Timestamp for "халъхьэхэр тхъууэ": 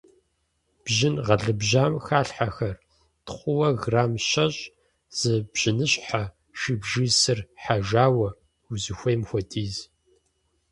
2.05-3.69